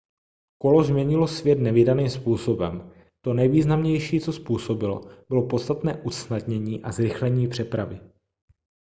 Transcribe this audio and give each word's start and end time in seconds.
kolo 0.61 0.83
změnilo 0.83 1.27
svět 1.27 1.59
nevídaným 1.59 2.09
způsobem 2.09 2.91
to 3.23 3.33
nejvýznamnější 3.33 4.19
co 4.19 4.33
způsobilo 4.33 5.01
bylo 5.29 5.47
podstatné 5.47 6.01
usnadnění 6.05 6.83
a 6.83 6.91
zrychlení 6.91 7.47
přepravy 7.47 7.99